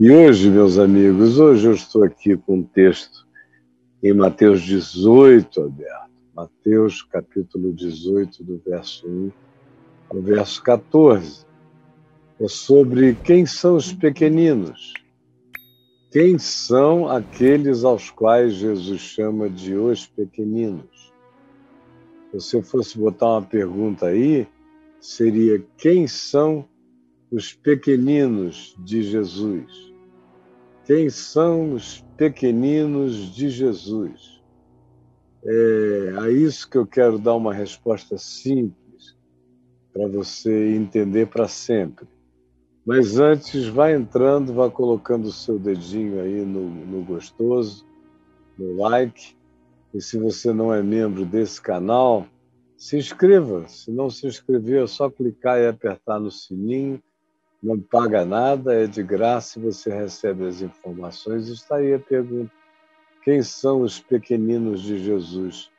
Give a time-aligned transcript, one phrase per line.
[0.00, 3.24] E hoje, meus amigos, hoje eu estou aqui com um texto
[4.02, 6.10] em Mateus 18, aberto.
[6.34, 9.30] Mateus capítulo 18, do verso 1
[10.10, 11.46] ao verso 14.
[12.40, 14.94] É sobre quem são os pequeninos.
[16.10, 21.12] Quem são aqueles aos quais Jesus chama de os pequeninos?
[22.32, 24.44] Se você fosse botar uma pergunta aí,
[25.00, 26.68] seria quem são
[27.34, 29.92] os pequeninos de Jesus.
[30.84, 34.40] Quem são os pequeninos de Jesus?
[35.44, 39.16] É a isso que eu quero dar uma resposta simples
[39.92, 42.06] para você entender para sempre.
[42.86, 47.84] Mas antes, vá entrando, vá colocando o seu dedinho aí no, no gostoso,
[48.56, 49.36] no like.
[49.92, 52.28] E se você não é membro desse canal,
[52.76, 53.66] se inscreva.
[53.66, 57.02] Se não se inscreveu, é só clicar e apertar no sininho
[57.64, 61.48] não paga nada, é de graça e você recebe as informações.
[61.48, 62.52] Está aí a pergunta:
[63.22, 65.70] quem são os pequeninos de Jesus?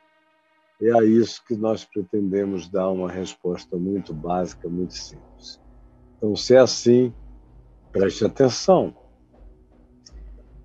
[0.82, 5.60] É a isso que nós pretendemos dar uma resposta muito básica, muito simples.
[6.16, 7.14] Então, se é assim,
[7.92, 8.94] preste atenção.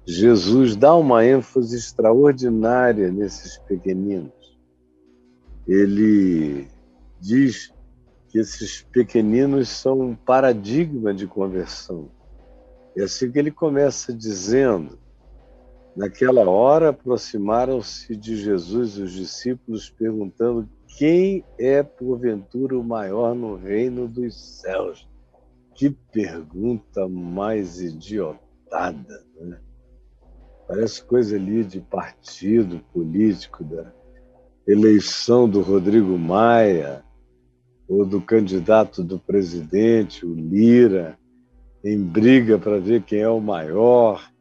[0.06, 4.60] Jesus dá uma ênfase extraordinária nesses pequeninos.
[5.67, 6.67] Ele
[7.20, 7.72] diz
[8.32, 12.10] que esses pequeninos são um paradigma de conversão.
[12.96, 14.98] É assim que ele começa dizendo:
[15.96, 24.08] Naquela hora aproximaram-se de Jesus os discípulos, perguntando: Quem é porventura o maior no reino
[24.08, 25.08] dos céus?
[25.76, 29.60] Que pergunta mais idiotada, né?
[30.68, 33.92] Parece coisa ali de partido político, da
[34.66, 37.04] eleição do Rodrigo Maia,
[37.92, 41.20] ou do candidato do presidente, o Lira,
[41.84, 44.31] em briga para ver quem é o maior,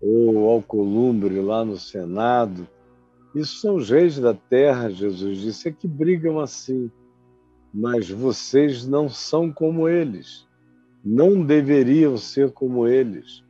[0.00, 2.68] ou o Alcolumbre lá no Senado.
[3.34, 6.88] Isso são os reis da terra, Jesus disse, é que brigam assim.
[7.72, 10.46] Mas vocês não são como eles.
[11.04, 13.42] Não deveriam ser como eles.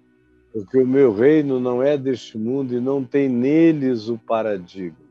[0.54, 5.04] Porque o meu reino não é deste mundo e não tem neles o paradigma.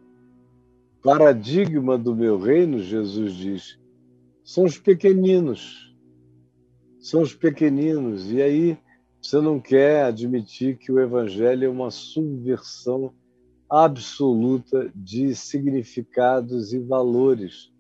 [1.04, 3.83] Paradigma do meu reino, Jesus diz,
[4.44, 5.96] são os pequeninos.
[7.00, 8.32] São os pequeninos.
[8.32, 8.78] E aí
[9.22, 13.14] você não quer admitir que o Evangelho é uma subversão
[13.70, 17.72] absoluta de significados e valores.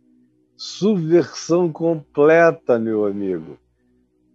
[0.55, 3.57] Subversão completa, meu amigo.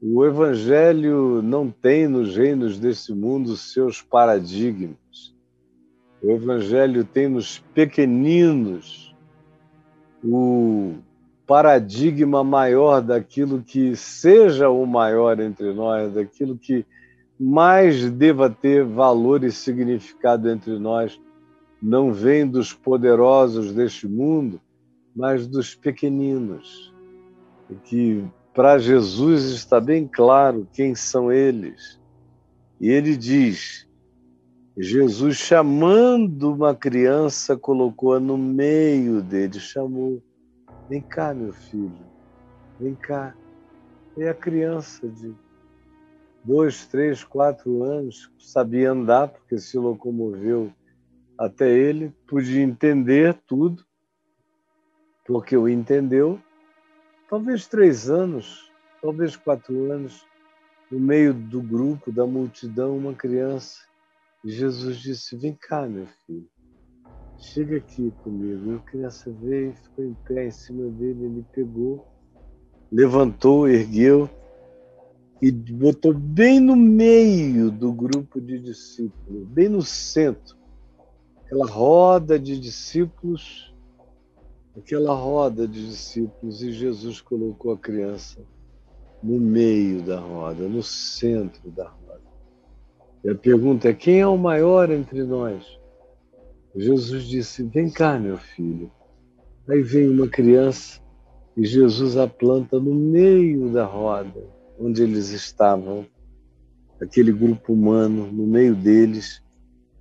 [0.00, 5.34] O Evangelho não tem nos reinos desse mundo seus paradigmas.
[6.22, 9.14] O Evangelho tem nos pequeninos
[10.22, 10.96] o
[11.48, 16.84] paradigma maior daquilo que seja o maior entre nós, daquilo que
[17.40, 21.18] mais deva ter valor e significado entre nós,
[21.80, 24.60] não vem dos poderosos deste mundo,
[25.16, 26.92] mas dos pequeninos.
[27.70, 31.98] E que para Jesus está bem claro quem são eles.
[32.78, 33.88] E ele diz:
[34.76, 40.22] Jesus, chamando uma criança, colocou-a no meio dele, chamou.
[40.88, 42.06] Vem cá, meu filho,
[42.80, 43.36] vem cá.
[44.16, 45.34] E a criança de
[46.42, 50.72] dois, três, quatro anos sabia andar, porque se locomoveu
[51.38, 53.84] até ele, podia entender tudo,
[55.26, 56.40] porque o entendeu.
[57.28, 58.72] Talvez três anos,
[59.02, 60.26] talvez quatro anos,
[60.90, 63.76] no meio do grupo, da multidão, uma criança.
[64.42, 66.48] E Jesus disse: Vem cá, meu filho
[67.38, 68.72] chega aqui comigo.
[68.72, 72.06] Eu criança veio, ficou em pé em cima dele, ele pegou,
[72.90, 74.28] levantou, ergueu
[75.40, 80.56] e botou bem no meio do grupo de discípulos, bem no centro.
[81.44, 83.72] Aquela roda de discípulos,
[84.76, 88.40] aquela roda de discípulos, e Jesus colocou a criança
[89.22, 92.20] no meio da roda, no centro da roda.
[93.24, 95.77] E a pergunta é: quem é o maior entre nós?
[96.76, 98.90] Jesus disse: Vem cá, meu filho.
[99.68, 101.00] Aí vem uma criança
[101.56, 104.46] e Jesus a planta no meio da roda,
[104.78, 106.06] onde eles estavam,
[107.00, 109.42] aquele grupo humano, no meio deles,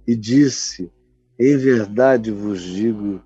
[0.06, 0.92] e disse:
[1.40, 3.22] Em verdade vos digo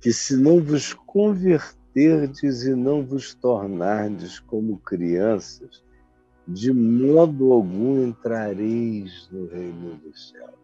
[0.00, 5.82] que se não vos converterdes e não vos tornardes como crianças,
[6.46, 10.61] de modo algum entrareis no reino dos céus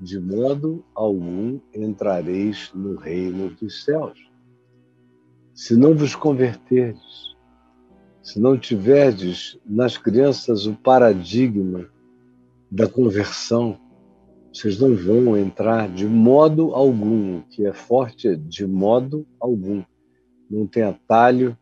[0.00, 4.18] de modo algum entrareis no reino dos céus.
[5.54, 7.34] Se não vos converterdes,
[8.22, 11.88] se não tiverdes nas crianças o paradigma
[12.70, 13.78] da conversão,
[14.52, 17.40] vocês não vão entrar de modo algum.
[17.42, 19.82] Que é forte é de modo algum.
[20.50, 21.56] Não tem atalho,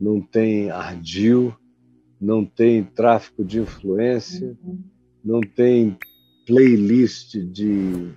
[0.00, 1.54] não tem ardil,
[2.20, 4.56] não tem tráfico de influência,
[5.24, 5.96] não tem
[6.50, 8.10] playlist de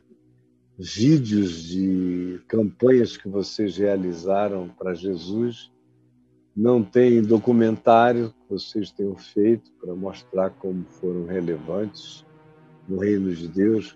[0.75, 5.71] vídeos de campanhas que vocês realizaram para Jesus,
[6.57, 12.25] não tem documentário que vocês tenham feito para mostrar como foram relevantes
[12.89, 13.95] no reino de Deus,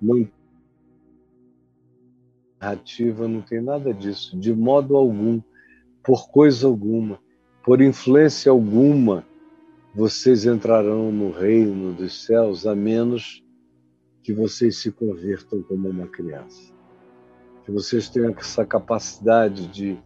[0.00, 0.28] não
[2.60, 5.40] narrativa, não tem nada disso, de modo algum,
[6.04, 7.18] por coisa alguma,
[7.64, 9.26] por influência alguma,
[9.94, 13.42] vocês entrarão no reino dos céus, a menos
[14.30, 16.72] que vocês se convertam como uma criança.
[17.64, 19.98] Que vocês tenham essa capacidade de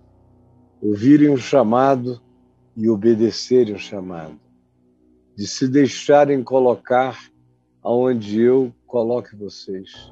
[0.80, 2.22] ouvirem o chamado
[2.74, 4.40] e obedecerem o chamado,
[5.36, 7.30] de se deixarem colocar
[7.82, 10.10] aonde eu coloque vocês,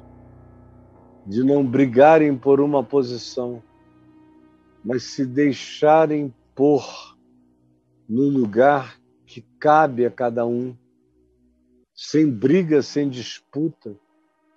[1.25, 3.63] de não brigarem por uma posição,
[4.85, 7.17] mas se deixarem pôr
[8.07, 8.95] no lugar
[9.25, 10.77] que cabe a cada um,
[11.95, 13.97] sem briga, sem disputa,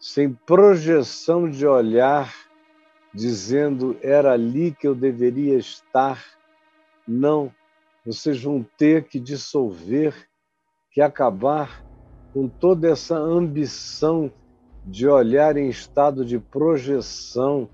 [0.06, 2.32] sem projeção de olhar
[3.12, 6.24] dizendo era ali que eu deveria estar.
[7.06, 7.52] Não,
[8.04, 10.14] vocês vão ter que dissolver,
[10.92, 11.84] que acabar
[12.32, 14.30] com toda essa ambição
[14.86, 17.68] de olhar em estado de projeção,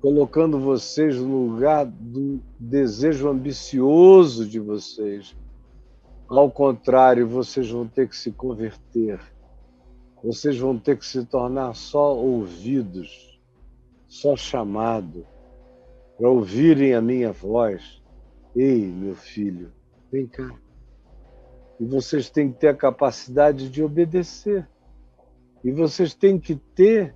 [0.00, 5.34] colocando vocês no lugar do desejo ambicioso de vocês.
[6.28, 9.18] Ao contrário, vocês vão ter que se converter,
[10.26, 13.40] vocês vão ter que se tornar só ouvidos
[14.08, 15.24] só chamado
[16.18, 18.02] para ouvirem a minha voz.
[18.52, 19.72] Ei, meu filho,
[20.10, 20.52] vem cá.
[21.78, 24.68] E vocês têm que ter a capacidade de obedecer.
[25.62, 27.14] E vocês têm que ter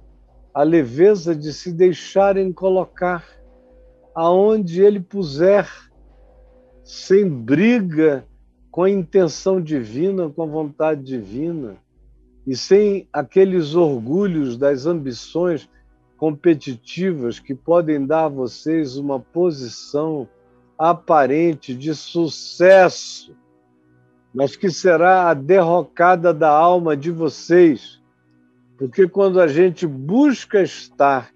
[0.54, 3.26] a leveza de se deixarem colocar
[4.14, 5.68] aonde ele puser,
[6.84, 8.24] sem briga
[8.70, 11.76] com a intenção divina, com a vontade divina,
[12.46, 15.68] e sem aqueles orgulhos das ambições
[16.16, 20.28] competitivas que podem dar a vocês uma posição
[20.78, 23.36] aparente de sucesso,
[24.34, 28.00] mas que será a derrocada da alma de vocês.
[28.78, 31.30] Porque quando a gente busca estar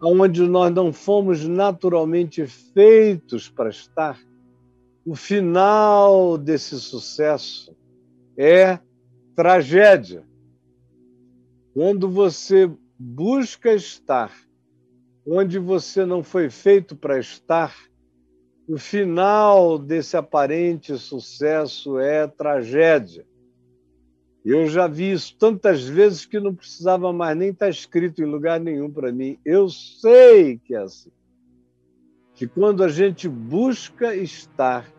[0.00, 4.18] onde nós não fomos naturalmente feitos para estar,
[5.04, 7.74] o final desse sucesso
[8.36, 8.78] é
[9.34, 10.24] tragédia.
[11.74, 14.32] Quando você busca estar
[15.26, 17.74] onde você não foi feito para estar,
[18.68, 23.26] o final desse aparente sucesso é tragédia.
[24.44, 28.58] Eu já vi isso tantas vezes que não precisava mais nem estar escrito em lugar
[28.58, 29.38] nenhum para mim.
[29.44, 31.12] Eu sei que é assim.
[32.34, 34.92] Que quando a gente busca estar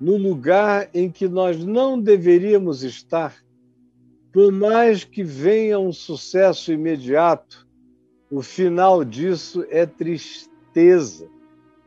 [0.00, 3.34] no lugar em que nós não deveríamos estar,
[4.32, 7.66] por mais que venha um sucesso imediato,
[8.30, 11.28] o final disso é tristeza,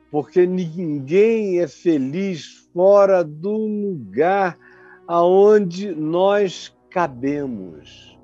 [0.10, 4.58] porque ninguém é feliz fora do lugar
[5.06, 8.18] aonde nós cabemos,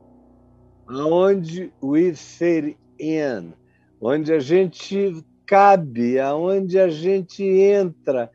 [0.88, 3.54] aonde we fit in,
[4.00, 8.32] onde a gente cabe, aonde a gente entra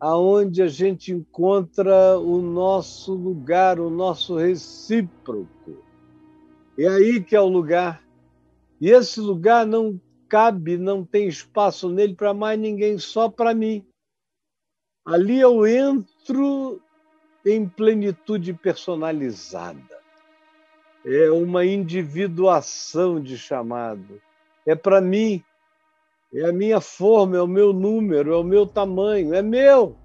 [0.00, 5.84] aonde a gente encontra o nosso lugar, o nosso recíproco.
[6.78, 8.02] É aí que é o lugar.
[8.80, 13.84] E esse lugar não cabe, não tem espaço nele para mais ninguém, só para mim.
[15.04, 16.80] Ali eu entro
[17.44, 20.00] em plenitude personalizada.
[21.04, 24.20] É uma individuação de chamado.
[24.66, 25.42] É para mim,
[26.32, 29.96] é a minha forma, é o meu número, é o meu tamanho, é meu.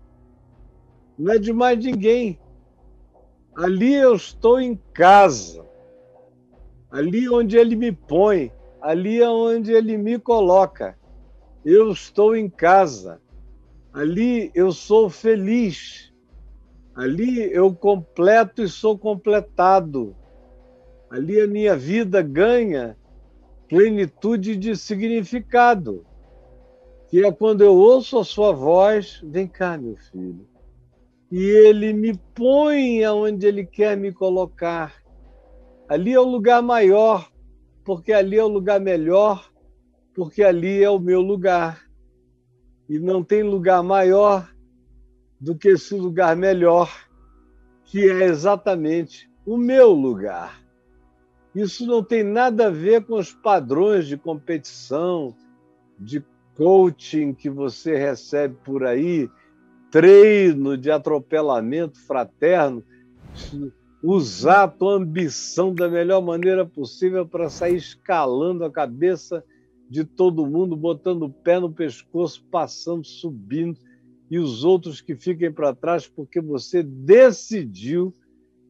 [1.18, 2.40] Não é de mais ninguém.
[3.56, 5.64] Ali eu estou em casa.
[6.90, 8.52] Ali onde ele me põe,
[8.82, 10.98] ali é onde ele me coloca.
[11.64, 13.22] Eu estou em casa.
[13.94, 16.12] Ali eu sou feliz.
[16.96, 20.16] Ali eu completo e sou completado.
[21.10, 22.98] Ali a minha vida ganha
[23.68, 26.04] plenitude de significado
[27.16, 30.46] que é quando eu ouço a sua voz, vem cá, meu filho.
[31.32, 35.02] E ele me põe aonde ele quer me colocar.
[35.88, 37.32] Ali é o lugar maior,
[37.86, 39.50] porque ali é o lugar melhor,
[40.14, 41.86] porque ali é o meu lugar.
[42.90, 44.54] E não tem lugar maior
[45.40, 46.94] do que esse lugar melhor,
[47.86, 50.62] que é exatamente o meu lugar.
[51.56, 55.34] Isso não tem nada a ver com os padrões de competição,
[55.98, 56.22] de
[56.56, 59.30] coaching que você recebe por aí,
[59.92, 62.84] treino de atropelamento fraterno,
[64.02, 69.44] usar a tua ambição da melhor maneira possível para sair escalando a cabeça
[69.90, 73.80] de todo mundo, botando o pé no pescoço, passando, subindo,
[74.30, 78.14] e os outros que fiquem para trás porque você decidiu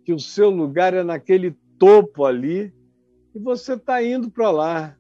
[0.04, 2.74] que o seu lugar é naquele topo ali
[3.34, 4.98] e você está indo para lá.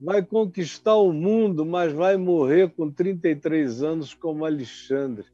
[0.00, 5.26] Vai conquistar o mundo, mas vai morrer com 33 anos como Alexandre,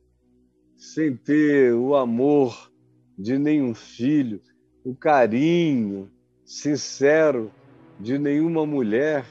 [0.77, 2.71] sem ter o amor
[3.17, 4.41] de nenhum filho,
[4.85, 6.11] o carinho
[6.45, 7.51] sincero
[7.99, 9.25] de nenhuma mulher,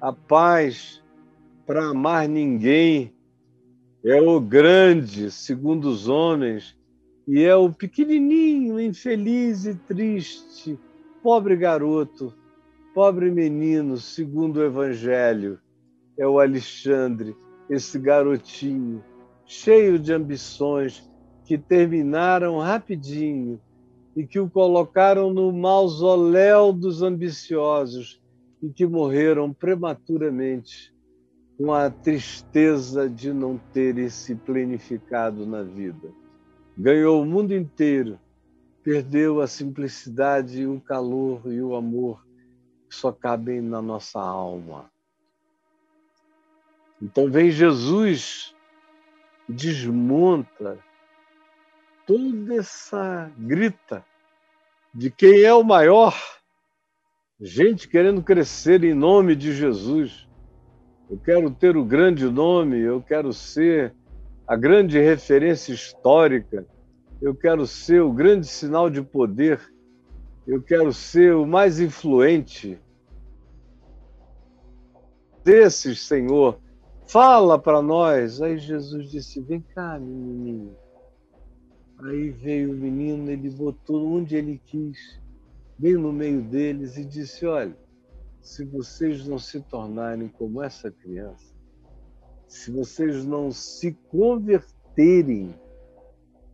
[0.00, 1.02] a paz
[1.66, 3.12] para amar ninguém.
[4.04, 6.76] É o grande, segundo os homens,
[7.26, 10.78] e é o pequenininho, infeliz e triste,
[11.22, 12.34] pobre garoto,
[12.94, 15.58] pobre menino, segundo o Evangelho.
[16.16, 17.36] É o Alexandre,
[17.68, 19.02] esse garotinho,
[19.44, 21.10] cheio de ambições,
[21.44, 23.60] que terminaram rapidinho
[24.16, 28.22] e que o colocaram no mausoléu dos ambiciosos
[28.62, 30.94] e que morreram prematuramente
[31.58, 36.10] com a tristeza de não ter esse plenificado na vida
[36.76, 38.18] ganhou o mundo inteiro,
[38.82, 42.23] perdeu a simplicidade, o calor e o amor
[42.88, 44.90] que só cabem na nossa alma.
[47.00, 48.54] Então vem Jesus,
[49.48, 50.78] desmonta
[52.06, 54.04] toda essa grita
[54.94, 56.14] de quem é o maior,
[57.40, 60.28] gente querendo crescer em nome de Jesus.
[61.10, 63.94] Eu quero ter o grande nome, eu quero ser
[64.46, 66.66] a grande referência histórica,
[67.20, 69.60] eu quero ser o grande sinal de poder,
[70.46, 72.78] eu quero ser o mais influente.
[75.42, 76.58] Desses, Senhor,
[77.06, 78.42] fala para nós.
[78.42, 80.76] Aí Jesus disse: Vem cá, menininho.
[81.98, 85.20] Aí veio o menino, ele botou onde ele quis,
[85.78, 87.76] bem no meio deles, e disse: Olha,
[88.40, 91.54] se vocês não se tornarem como essa criança,
[92.46, 95.54] se vocês não se converterem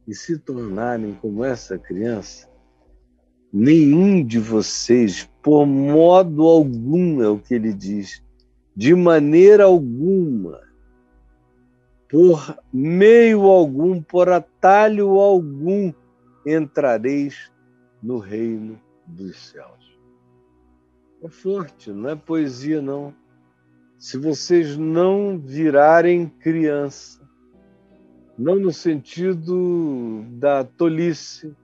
[0.06, 2.49] e se tornarem como essa criança,
[3.52, 8.22] nenhum de vocês, por modo algum, é o que ele diz,
[8.76, 10.60] de maneira alguma,
[12.08, 15.92] por meio algum, por atalho algum,
[16.46, 17.50] entrareis
[18.02, 19.98] no reino dos céus.
[21.22, 23.14] É forte, não é poesia, não
[24.00, 27.20] se vocês não virarem criança,
[28.36, 31.54] não no sentido da tolice,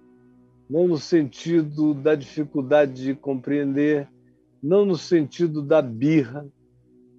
[0.68, 4.08] não no sentido da dificuldade de compreender,
[4.62, 6.46] não no sentido da birra,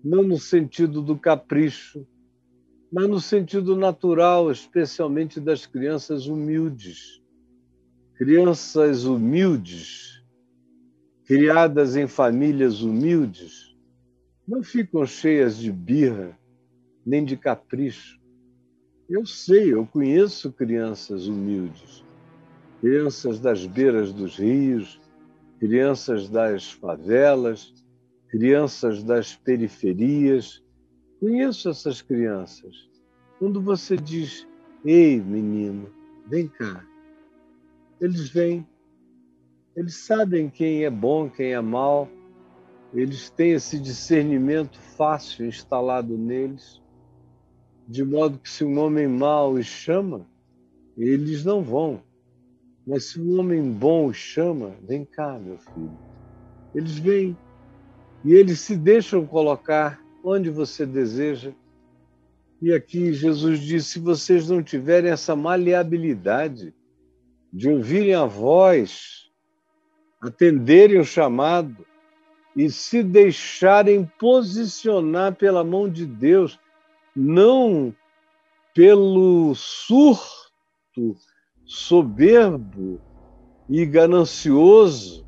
[0.03, 2.05] não no sentido do capricho,
[2.91, 7.21] mas no sentido natural, especialmente das crianças humildes.
[8.15, 10.23] Crianças humildes,
[11.25, 13.75] criadas em famílias humildes,
[14.47, 16.37] não ficam cheias de birra,
[17.05, 18.17] nem de capricho.
[19.09, 22.03] Eu sei, eu conheço crianças humildes,
[22.81, 24.99] crianças das beiras dos rios,
[25.59, 27.73] crianças das favelas,
[28.29, 30.63] crianças das periferias.
[31.19, 32.89] Conheço essas crianças.
[33.39, 34.47] Quando você diz,
[34.85, 35.89] ei, menino,
[36.27, 36.85] vem cá,
[37.99, 38.67] eles vêm.
[39.75, 42.09] Eles sabem quem é bom, quem é mal,
[42.93, 46.81] eles têm esse discernimento fácil instalado neles,
[47.87, 50.25] de modo que se um homem mau os chama,
[50.97, 52.01] eles não vão.
[52.87, 55.99] Mas se um homem bom os chama, vem cá, meu filho.
[56.73, 57.37] Eles vêm
[58.23, 61.51] e eles se deixam colocar onde você deseja.
[62.61, 66.73] E aqui Jesus disse: se vocês não tiverem essa maleabilidade
[67.51, 69.29] de ouvirem a voz,
[70.21, 71.85] atenderem o chamado,
[72.55, 76.57] e se deixarem posicionar pela mão de Deus,
[77.15, 77.93] não
[78.73, 81.17] pelo surto
[81.67, 83.01] soberbo
[83.69, 85.27] e ganancioso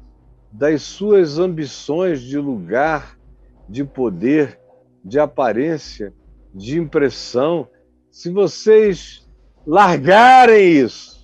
[0.52, 3.20] das suas ambições de lugar,
[3.68, 4.60] de poder,
[5.04, 6.14] de aparência,
[6.56, 7.68] de impressão.
[8.10, 9.30] Se vocês
[9.68, 11.20] largarem isso,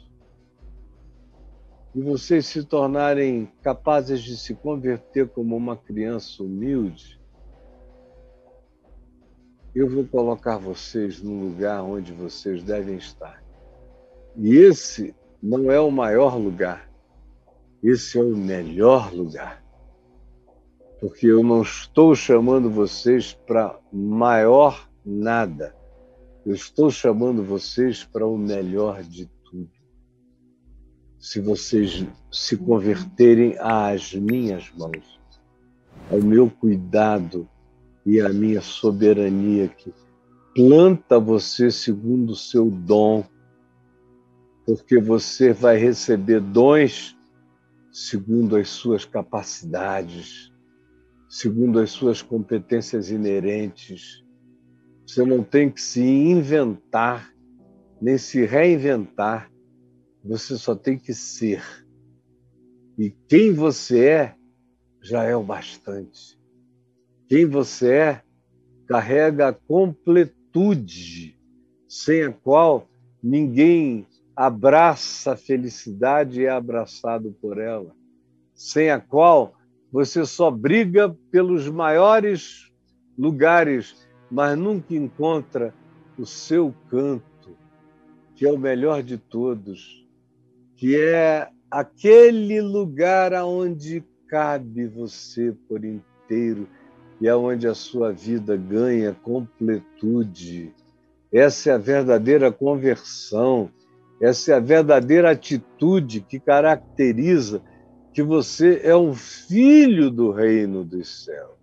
[1.95, 7.17] e vocês se tornarem capazes de se converter como uma criança humilde,
[9.73, 13.44] eu vou colocar vocês no lugar onde vocês devem estar.
[14.37, 16.89] E esse não é o maior lugar.
[17.81, 19.63] esse é o melhor lugar.
[20.99, 25.75] Porque eu não estou chamando vocês para maior nada.
[26.45, 29.69] Eu estou chamando vocês para o melhor de tudo.
[31.19, 35.19] Se vocês se converterem às minhas mãos,
[36.11, 37.47] ao meu cuidado
[38.05, 39.93] e à minha soberania que
[40.55, 43.23] planta você segundo o seu dom,
[44.65, 47.15] porque você vai receber dons
[47.91, 50.51] segundo as suas capacidades,
[51.29, 54.25] segundo as suas competências inerentes
[55.05, 57.31] você não tem que se inventar,
[58.01, 59.51] nem se reinventar.
[60.23, 61.63] Você só tem que ser.
[62.97, 64.35] E quem você é
[65.01, 66.39] já é o bastante.
[67.27, 68.21] Quem você é
[68.87, 71.39] carrega a completude,
[71.87, 72.87] sem a qual
[73.21, 77.95] ninguém abraça a felicidade e é abraçado por ela,
[78.53, 79.53] sem a qual
[79.91, 82.71] você só briga pelos maiores
[83.17, 85.73] lugares mas nunca encontra
[86.17, 87.55] o seu canto,
[88.35, 90.05] que é o melhor de todos,
[90.75, 96.67] que é aquele lugar aonde cabe você por inteiro
[97.21, 100.73] e aonde a sua vida ganha completude.
[101.31, 103.69] Essa é a verdadeira conversão,
[104.21, 107.61] essa é a verdadeira atitude que caracteriza
[108.13, 111.55] que você é um filho do reino dos céus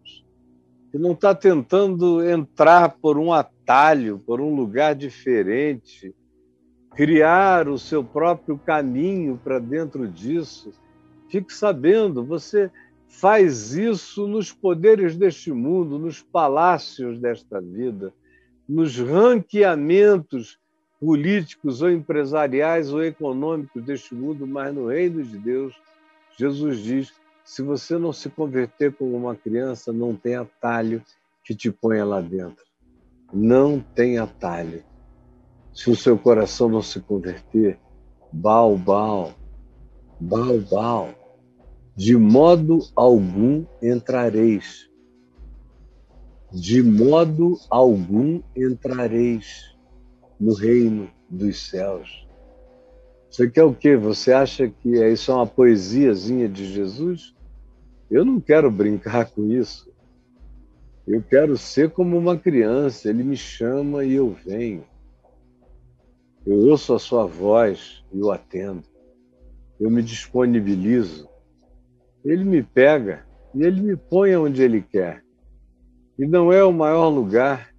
[0.93, 6.15] que não está tentando entrar por um atalho, por um lugar diferente,
[6.95, 10.71] criar o seu próprio caminho para dentro disso.
[11.31, 12.71] Fique sabendo, você
[13.09, 18.13] faz isso nos poderes deste mundo, nos palácios desta vida,
[18.69, 20.59] nos ranqueamentos
[21.03, 25.75] políticos ou empresariais ou econômicos deste mundo, mas no reino de Deus,
[26.39, 27.13] Jesus diz
[27.45, 31.03] se você não se converter como uma criança, não tem atalho
[31.43, 32.65] que te ponha lá dentro.
[33.33, 34.85] Não tem atalho.
[35.75, 37.81] Se o seu coração não se converter,
[38.33, 39.35] bal, bal,
[40.21, 41.15] bal, bal,
[41.97, 44.89] de modo algum entrareis.
[46.53, 49.72] De modo algum entrareis
[50.43, 52.27] no reino dos céus.
[53.31, 53.97] Você quer o quê?
[53.97, 57.33] Você acha que isso é uma poesiazinha de Jesus?
[58.11, 59.91] Eu não quero brincar com isso.
[61.07, 63.09] Eu quero ser como uma criança.
[63.09, 64.85] Ele me chama e eu venho.
[66.45, 68.83] Eu ouço a sua voz e eu atendo.
[69.79, 71.29] Eu me disponibilizo.
[72.25, 73.25] Ele me pega
[73.55, 75.23] e ele me põe onde ele quer.
[76.19, 77.73] E não é o maior lugar,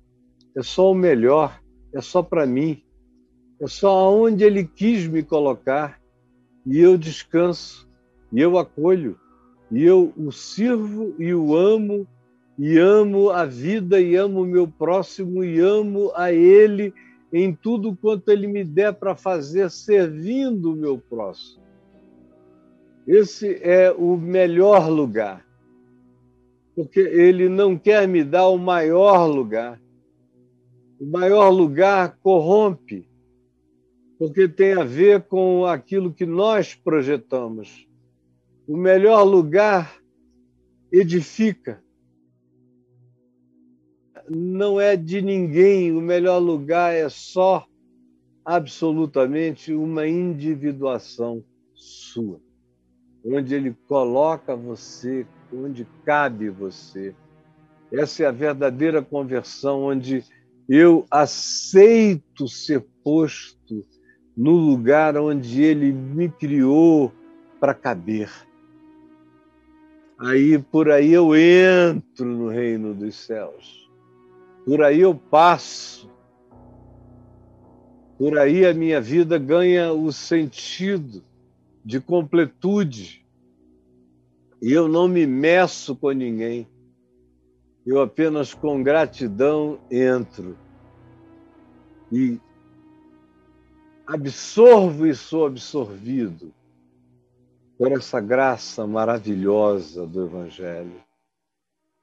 [0.56, 1.62] é só o melhor,
[1.93, 2.82] é só para mim.
[3.60, 5.99] É só aonde ele quis me colocar
[6.65, 7.88] e eu descanso
[8.32, 9.19] e eu acolho
[9.71, 12.08] e eu o sirvo e o amo
[12.58, 16.93] e amo a vida e amo o meu próximo e amo a ele
[17.32, 21.63] em tudo quanto ele me der para fazer servindo o meu próximo.
[23.08, 25.43] Esse é o melhor lugar.
[26.75, 29.82] Porque ele não quer me dar o maior lugar.
[31.04, 33.06] O maior lugar corrompe
[34.18, 37.86] porque tem a ver com aquilo que nós projetamos.
[38.66, 39.98] O melhor lugar
[40.89, 41.84] edifica.
[44.30, 47.68] Não é de ninguém, o melhor lugar é só
[48.46, 52.39] absolutamente uma individuação sua,
[53.26, 57.13] onde ele coloca você, onde cabe você.
[57.92, 60.24] Essa é a verdadeira conversão, onde
[60.76, 63.86] eu aceito ser posto
[64.36, 67.14] no lugar onde ele me criou
[67.60, 68.32] para caber.
[70.18, 73.88] Aí por aí eu entro no reino dos céus.
[74.66, 76.10] Por aí eu passo.
[78.18, 81.24] Por aí a minha vida ganha o sentido
[81.86, 83.24] de completude.
[84.60, 86.68] E eu não me meço com ninguém.
[87.86, 90.62] Eu apenas com gratidão entro.
[92.13, 92.39] E
[94.06, 96.54] absorvo e sou absorvido
[97.76, 101.02] por essa graça maravilhosa do Evangelho.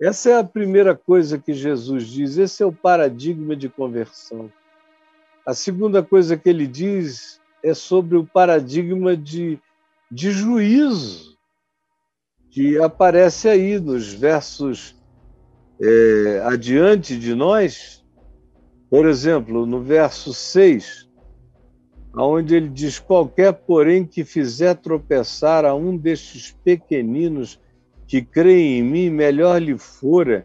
[0.00, 4.50] Essa é a primeira coisa que Jesus diz, esse é o paradigma de conversão.
[5.46, 9.60] A segunda coisa que ele diz é sobre o paradigma de,
[10.10, 11.38] de juízo,
[12.50, 14.96] que aparece aí nos versos
[15.80, 17.99] é, adiante de nós.
[18.90, 21.08] Por exemplo, no verso 6,
[22.14, 27.60] onde ele diz: qualquer, porém, que fizer tropeçar a um destes pequeninos
[28.06, 30.44] que creem em mim, melhor lhe fora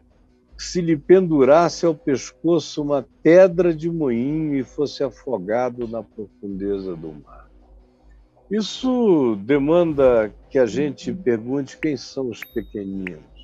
[0.58, 7.12] se lhe pendurasse ao pescoço uma pedra de moinho e fosse afogado na profundeza do
[7.12, 7.49] mar.
[8.49, 13.35] Isso demanda que a gente pergunte quem são os pequeninos.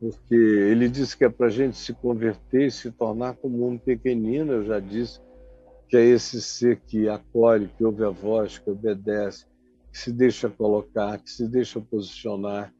[0.00, 3.78] Porque ele disse que é para a gente se converter e se tornar como um
[3.78, 5.20] pequenino, eu já disse
[5.88, 9.46] que é esse ser que acolhe, que ouve a voz, que obedece,
[9.92, 12.72] que se deixa colocar, que se deixa posicionar,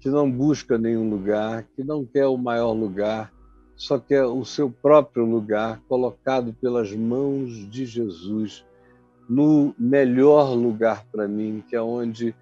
[0.00, 3.32] que não busca nenhum lugar, que não quer o maior lugar,
[3.76, 8.64] só quer o seu próprio lugar colocado pelas mãos de Jesus
[9.28, 12.34] no melhor lugar para mim, que é onde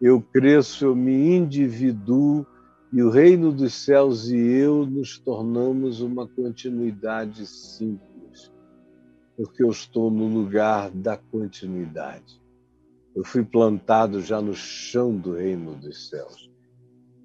[0.00, 2.46] eu cresço, eu me individuo
[2.92, 8.52] e o reino dos céus e eu nos tornamos uma continuidade simples,
[9.36, 12.40] porque eu estou no lugar da continuidade.
[13.14, 16.50] Eu fui plantado já no chão do reino dos céus.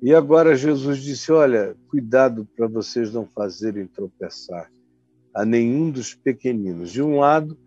[0.02, 4.72] E agora Jesus disse: Olha, cuidado para vocês não fazerem tropeçar
[5.34, 6.92] a nenhum dos pequeninos.
[6.92, 7.58] De um lado,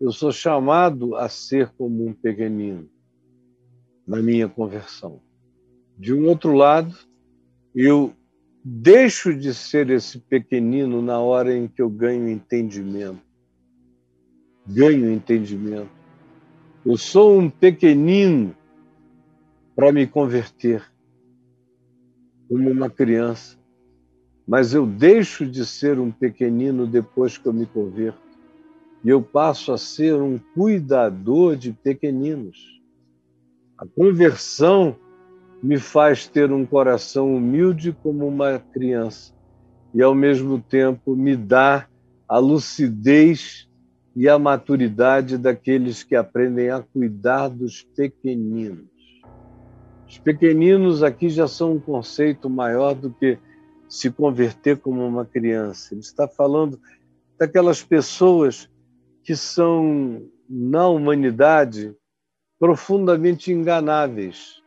[0.00, 2.88] eu sou chamado a ser como um pequenino
[4.06, 5.20] na minha conversão.
[5.96, 6.94] De um outro lado,
[7.74, 8.14] eu
[8.64, 13.20] deixo de ser esse pequenino na hora em que eu ganho entendimento.
[14.66, 15.90] Ganho entendimento.
[16.86, 18.54] Eu sou um pequenino
[19.74, 20.82] para me converter
[22.48, 23.58] como uma criança,
[24.46, 28.24] mas eu deixo de ser um pequenino depois que eu me converto
[29.04, 32.80] e eu passo a ser um cuidador de pequeninos.
[33.76, 34.96] A conversão
[35.64, 39.32] me faz ter um coração humilde como uma criança
[39.94, 41.88] e, ao mesmo tempo, me dá
[42.28, 43.66] a lucidez
[44.14, 48.84] e a maturidade daqueles que aprendem a cuidar dos pequeninos.
[50.06, 53.38] Os pequeninos aqui já são um conceito maior do que
[53.88, 55.94] se converter como uma criança.
[55.94, 56.78] Ele está falando
[57.38, 58.68] daquelas pessoas
[59.22, 61.96] que são, na humanidade,
[62.58, 64.62] profundamente enganáveis.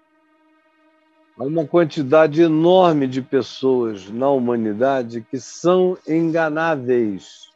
[1.40, 7.52] Há uma quantidade enorme de pessoas na humanidade que são enganáveis.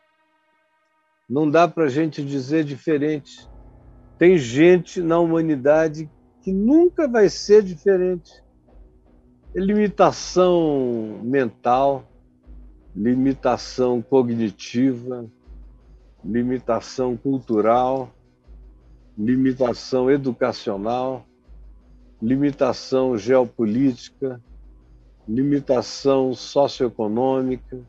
[1.27, 3.49] Não dá para a gente dizer diferente.
[4.19, 6.07] Tem gente na humanidade
[6.43, 8.43] que nunca vai ser diferente.
[9.55, 12.07] Limitação mental,
[12.95, 15.25] limitação cognitiva,
[16.23, 18.13] limitação cultural,
[19.17, 21.25] limitação educacional,
[22.21, 24.41] limitação geopolítica,
[25.27, 27.81] limitação socioeconômica,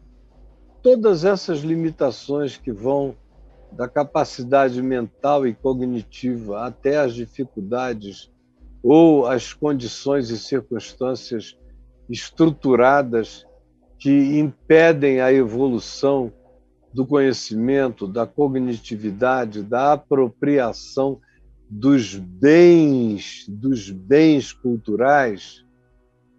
[0.82, 3.14] todas essas limitações que vão
[3.72, 8.30] da capacidade mental e cognitiva até as dificuldades
[8.82, 11.56] ou as condições e circunstâncias
[12.08, 13.46] estruturadas
[13.98, 16.32] que impedem a evolução
[16.92, 21.20] do conhecimento, da cognitividade, da apropriação
[21.74, 25.64] dos bens, dos bens culturais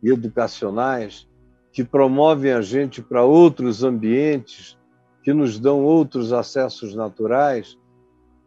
[0.04, 1.28] e educacionais
[1.72, 4.78] que promovem a gente para outros ambientes,
[5.24, 7.76] que nos dão outros acessos naturais,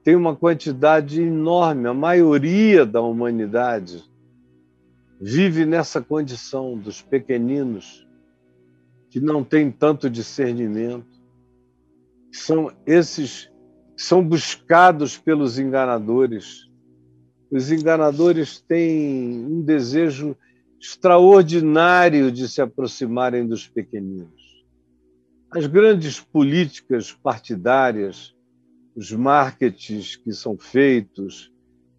[0.05, 4.05] tem uma quantidade enorme, a maioria da humanidade
[5.21, 8.07] vive nessa condição dos pequeninos
[9.11, 11.21] que não têm tanto discernimento,
[12.31, 13.51] são esses
[13.97, 16.66] são buscados pelos enganadores.
[17.51, 20.37] Os enganadores têm um desejo
[20.81, 24.65] extraordinário de se aproximarem dos pequeninos.
[25.51, 28.35] As grandes políticas partidárias,
[28.95, 31.53] os marketings que são feitos,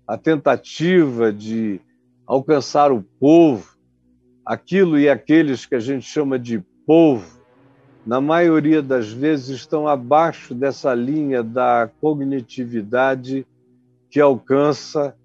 [0.05, 1.79] a tentativa de
[2.25, 3.77] alcançar o povo,
[4.45, 7.38] aquilo e aqueles que a gente chama de povo,
[8.05, 13.45] na maioria das vezes, estão abaixo dessa linha da cognitividade
[14.10, 15.15] que alcança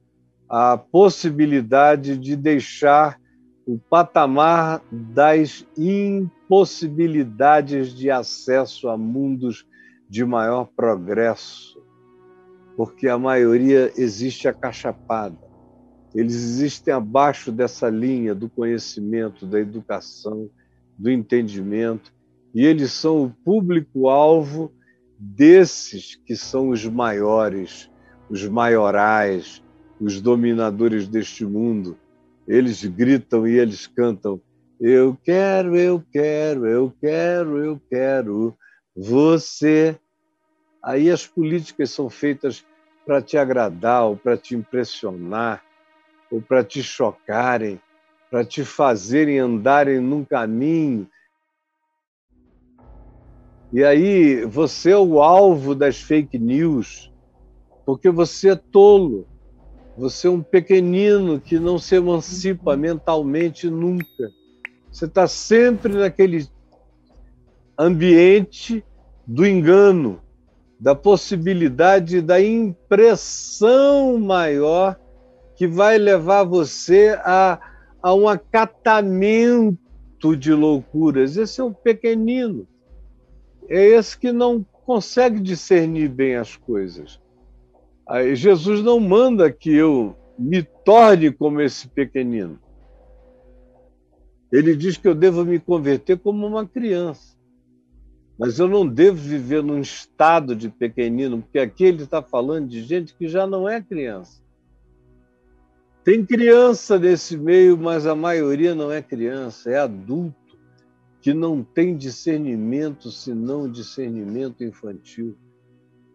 [0.53, 3.19] a possibilidade de deixar
[3.67, 9.67] o patamar das impossibilidades de acesso a mundos
[10.11, 11.81] de maior progresso,
[12.77, 15.39] porque a maioria existe acachapada.
[16.15, 20.51] Eles existem abaixo dessa linha do conhecimento, da educação,
[20.99, 22.13] do entendimento
[22.55, 24.71] e eles são o público-alvo
[25.19, 27.91] desses que são os maiores,
[28.29, 29.62] os maiorais,
[30.03, 31.97] os dominadores deste mundo.
[32.47, 34.41] Eles gritam e eles cantam:
[34.81, 38.57] Eu quero, eu quero, eu quero, eu quero
[38.97, 39.97] você.
[40.83, 42.65] Aí as políticas são feitas
[43.07, 45.63] para te agradar, ou para te impressionar,
[46.31, 47.81] ou para te chocarem,
[48.29, 51.09] para te fazerem andarem num caminho.
[53.73, 57.13] E aí você é o alvo das fake news,
[57.87, 59.32] porque você é tolo.
[59.97, 64.31] Você é um pequenino que não se emancipa mentalmente nunca.
[64.91, 66.47] Você está sempre naquele
[67.79, 68.85] ambiente
[69.27, 70.21] do engano,
[70.81, 74.99] da possibilidade da impressão maior
[75.55, 77.61] que vai levar você a,
[78.03, 79.79] a um acatamento
[80.37, 81.37] de loucuras.
[81.37, 82.67] Esse é o pequenino.
[83.69, 87.22] É esse que não consegue discernir bem as coisas.
[88.09, 92.59] Aí Jesus não manda que eu me torne como esse pequenino.
[94.51, 97.37] Ele diz que eu devo me converter como uma criança.
[98.39, 102.83] Mas eu não devo viver num estado de pequenino, porque aqui ele está falando de
[102.83, 104.43] gente que já não é criança.
[106.05, 110.35] Tem criança nesse meio, mas a maioria não é criança, é adulto
[111.21, 115.37] que não tem discernimento senão discernimento infantil.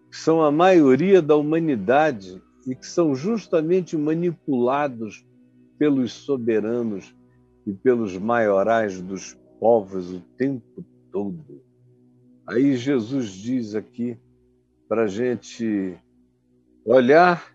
[0.09, 5.25] Que são a maioria da humanidade e que são justamente manipulados
[5.77, 7.15] pelos soberanos
[7.65, 11.61] e pelos maiorais dos povos o tempo todo.
[12.45, 14.17] Aí Jesus diz aqui
[14.87, 15.97] para a gente
[16.85, 17.53] olhar,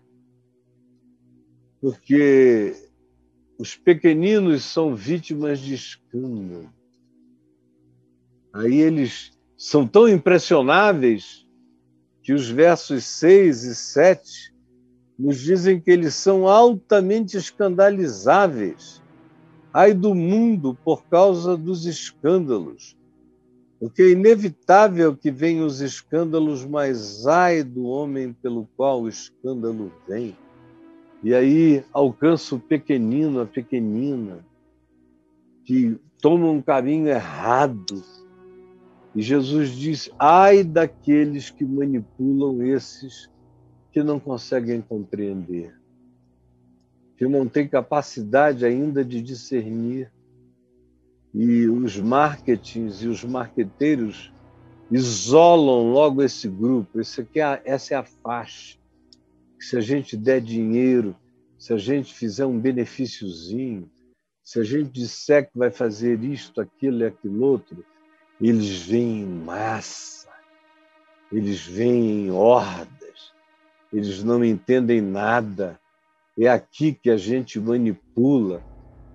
[1.81, 2.75] porque
[3.57, 6.69] os pequeninos são vítimas de escândalo.
[8.53, 11.42] Aí eles são tão impressionáveis
[12.23, 14.53] que os versos 6 e 7
[15.19, 19.01] nos dizem que eles são altamente escandalizáveis.
[19.71, 22.95] Ai do mundo por causa dos escândalos
[23.83, 29.91] porque é inevitável que venham os escândalos, mas ai do homem pelo qual o escândalo
[30.07, 30.37] vem.
[31.21, 34.39] E aí alcança o pequenino, a pequenina,
[35.65, 38.01] que toma um caminho errado.
[39.15, 43.29] E Jesus diz: ai daqueles que manipulam esses
[43.91, 45.75] que não conseguem compreender,
[47.15, 50.11] que não têm capacidade ainda de discernir
[51.33, 54.31] e os marketings e os marqueteiros
[54.91, 56.99] isolam logo esse grupo.
[56.99, 58.77] Esse aqui é, essa é a faixa.
[59.59, 61.15] Se a gente der dinheiro,
[61.57, 63.89] se a gente fizer um benefíciozinho,
[64.43, 67.83] se a gente disser que vai fazer isto, aquilo e aquilo outro,
[68.49, 70.27] eles vêm em massa,
[71.31, 73.31] eles vêm em hordas,
[73.91, 75.79] eles não entendem nada.
[76.37, 78.61] É aqui que a gente manipula.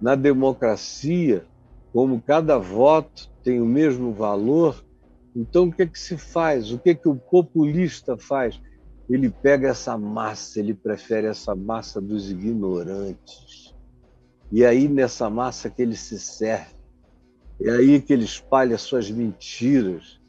[0.01, 1.45] Na democracia,
[1.93, 4.83] como cada voto tem o mesmo valor,
[5.37, 6.73] então o que, é que se faz?
[6.73, 8.59] O que, é que o populista faz?
[9.11, 13.75] Ele pega essa massa, ele prefere essa massa dos ignorantes.
[14.51, 16.78] E aí, nessa massa que ele se serve,
[17.61, 20.21] é aí que ele espalha suas mentiras,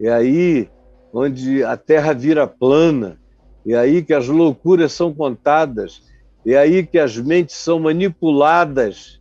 [0.00, 0.68] é aí
[1.12, 3.18] onde a terra vira plana,
[3.66, 6.02] é aí que as loucuras são contadas,
[6.46, 9.20] é aí que as mentes são manipuladas.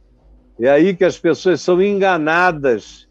[0.62, 3.08] É aí que as pessoas são enganadas,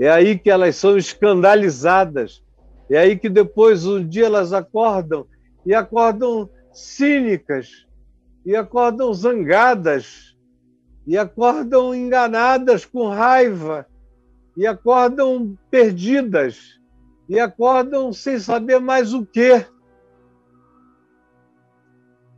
[0.00, 2.42] é aí que elas são escandalizadas,
[2.90, 5.24] é aí que depois um dia elas acordam
[5.64, 7.86] e acordam cínicas,
[8.44, 10.36] e acordam zangadas,
[11.08, 13.88] e acordam enganadas com raiva,
[14.54, 16.78] e acordam perdidas,
[17.26, 19.64] e acordam sem saber mais o quê.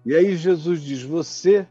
[0.07, 1.67] E aí Jesus diz: Você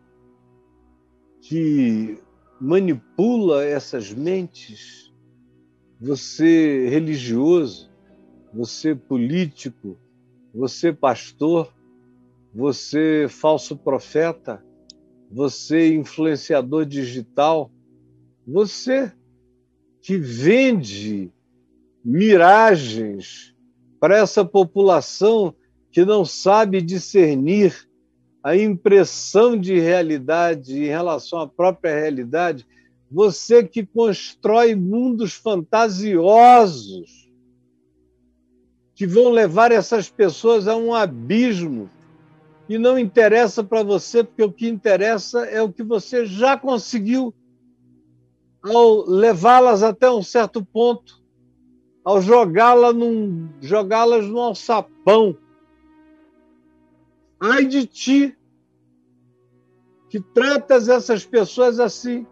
[1.41, 2.21] que
[2.59, 5.13] manipula essas mentes,
[6.01, 7.89] você religioso,
[8.53, 9.97] você político,
[10.53, 11.73] você pastor,
[12.53, 14.62] você falso profeta,
[15.32, 17.72] você influenciador digital,
[18.48, 19.12] você
[20.02, 21.32] que vende
[22.04, 23.54] miragens
[24.00, 25.54] para essa população
[25.92, 27.88] que não sabe discernir
[28.42, 32.65] a impressão de realidade em relação à própria realidade,
[33.12, 37.30] você que constrói mundos fantasiosos
[38.96, 41.89] que vão levar essas pessoas a um abismo
[42.69, 47.34] e não interessa para você, porque o que interessa é o que você já conseguiu
[48.63, 51.21] ao levá-las até um certo ponto,
[52.05, 55.36] ao jogá-las num, jogá-las num alçapão
[57.39, 58.38] Ai de ti,
[60.10, 62.27] que tratas essas pessoas assim,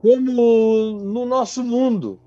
[0.00, 2.20] como no nosso mundo.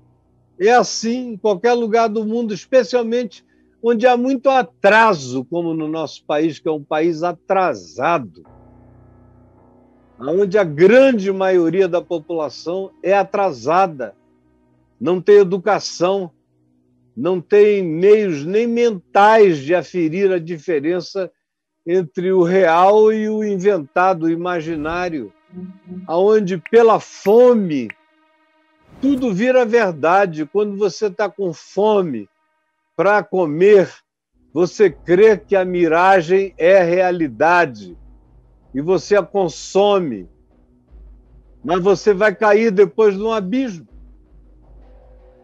[0.58, 3.44] É assim em qualquer lugar do mundo, especialmente
[3.88, 8.42] onde há muito atraso, como no nosso país, que é um país atrasado,
[10.18, 14.12] onde a grande maioria da população é atrasada,
[15.00, 16.32] não tem educação,
[17.16, 21.30] não tem meios nem mentais de aferir a diferença
[21.86, 25.32] entre o real e o inventado, o imaginário,
[26.08, 27.88] aonde pela fome
[29.00, 30.44] tudo vira verdade.
[30.44, 32.28] Quando você está com fome
[32.96, 33.92] para comer,
[34.52, 37.96] você crê que a miragem é realidade
[38.74, 40.26] e você a consome,
[41.62, 43.86] mas você vai cair depois num abismo.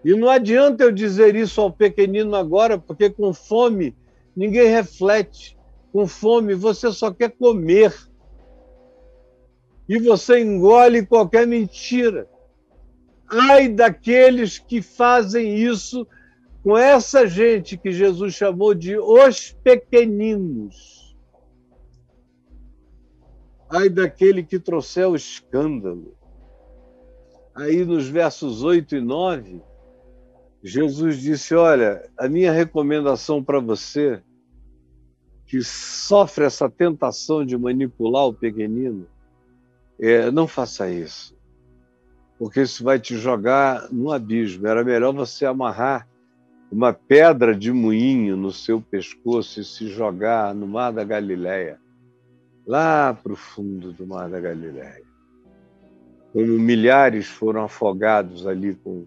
[0.04, 3.94] E não adianta eu dizer isso ao pequenino agora, porque com fome
[4.34, 5.56] ninguém reflete.
[5.92, 7.94] Com fome você só quer comer.
[9.88, 12.26] E você engole qualquer mentira.
[13.28, 16.06] Ai daqueles que fazem isso
[16.62, 21.16] com essa gente que Jesus chamou de os pequeninos.
[23.68, 26.16] Ai daquele que trouxer o escândalo.
[27.54, 29.60] Aí nos versos 8 e 9,
[30.62, 34.22] Jesus disse: Olha, a minha recomendação para você,
[35.46, 39.06] que sofre essa tentação de manipular o pequenino,
[39.98, 41.36] é não faça isso,
[42.38, 44.66] porque isso vai te jogar no abismo.
[44.66, 46.08] Era melhor você amarrar
[46.72, 51.78] uma pedra de moinho no seu pescoço e se jogar no mar da Galileia,
[52.66, 55.04] lá para o fundo do mar da Galileia.
[56.32, 59.06] Como milhares foram afogados ali com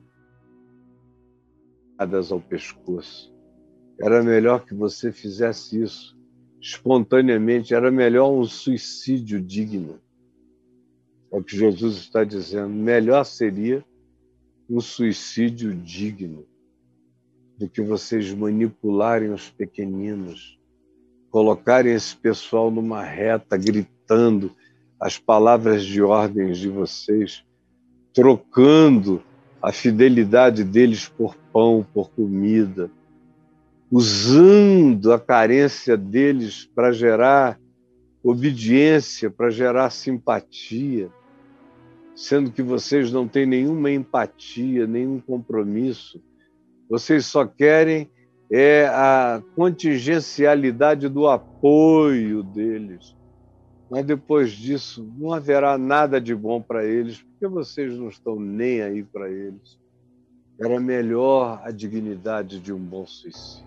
[1.97, 3.33] ao pescoço.
[3.99, 6.15] Era melhor que você fizesse isso
[6.61, 9.99] espontaneamente, era melhor um suicídio digno.
[11.31, 12.69] É o que Jesus está dizendo.
[12.69, 13.83] Melhor seria
[14.69, 16.45] um suicídio digno
[17.57, 20.59] do que vocês manipularem os pequeninos,
[21.29, 24.51] colocarem esse pessoal numa reta, gritando
[24.99, 27.43] as palavras de ordens de vocês,
[28.13, 29.21] trocando
[29.61, 32.89] a fidelidade deles por pão, por comida,
[33.91, 37.59] usando a carência deles para gerar
[38.23, 41.09] obediência, para gerar simpatia,
[42.15, 46.21] sendo que vocês não têm nenhuma empatia, nenhum compromisso.
[46.89, 48.09] Vocês só querem
[48.51, 53.15] é a contingencialidade do apoio deles.
[53.89, 58.81] Mas depois disso, não haverá nada de bom para eles, porque vocês não estão nem
[58.81, 59.79] aí para eles.
[60.59, 63.65] Era melhor a dignidade de um bom suicídio.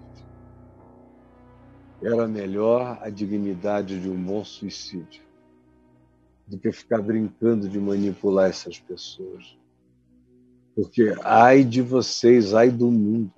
[2.03, 5.23] Era melhor a dignidade de um bom suicídio
[6.47, 9.58] do que ficar brincando de manipular essas pessoas.
[10.79, 13.33] Porque ai de vocês, ai do mundo.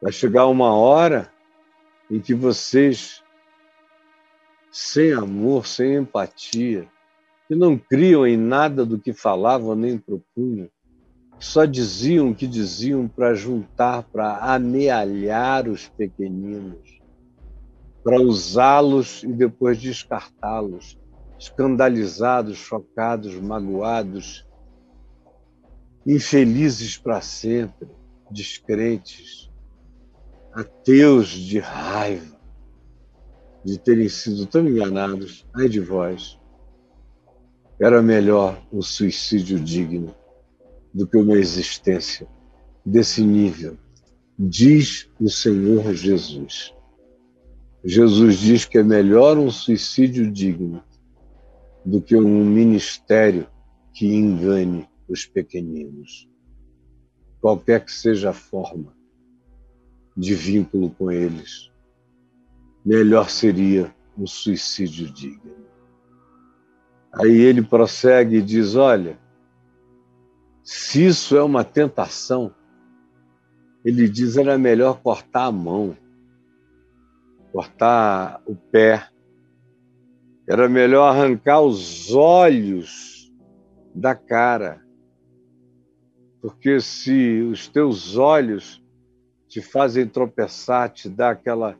[0.00, 1.32] Vai chegar uma hora
[2.08, 3.24] em que vocês
[4.70, 6.86] sem amor, sem empatia,
[7.48, 10.68] que não criam em nada do que falavam nem propunham,
[11.40, 17.00] só diziam o que diziam para juntar, para amealhar os pequeninos,
[18.04, 20.96] para usá-los e depois descartá-los,
[21.36, 24.45] escandalizados, chocados, magoados,
[26.06, 27.88] infelizes para sempre,
[28.30, 29.50] descrentes,
[30.52, 32.36] ateus de raiva
[33.64, 36.38] de terem sido tão enganados, ai de vós,
[37.80, 40.14] era melhor um suicídio digno
[40.94, 42.28] do que uma existência
[42.84, 43.76] desse nível,
[44.38, 46.72] diz o Senhor Jesus.
[47.84, 50.82] Jesus diz que é melhor um suicídio digno
[51.84, 53.48] do que um ministério
[53.92, 56.28] que engane os pequeninos,
[57.40, 58.96] qualquer que seja a forma
[60.16, 61.70] de vínculo com eles
[62.86, 65.56] melhor seria um suicídio digno.
[67.12, 69.18] Aí ele prossegue e diz: Olha,
[70.62, 72.54] se isso é uma tentação,
[73.84, 75.96] ele diz era melhor cortar a mão,
[77.52, 79.08] cortar o pé,
[80.48, 83.32] era melhor arrancar os olhos
[83.92, 84.85] da cara,
[86.46, 88.80] porque se os teus olhos
[89.48, 91.76] te fazem tropeçar, te dá aquela